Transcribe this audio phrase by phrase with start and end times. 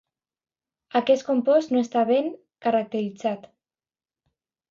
[0.99, 2.31] Aquest compost no està ben
[2.67, 3.47] caracteritzat.